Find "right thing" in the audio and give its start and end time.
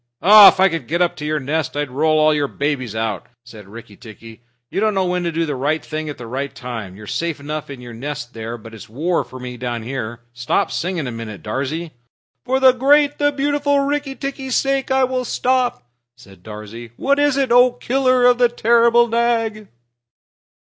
5.55-6.09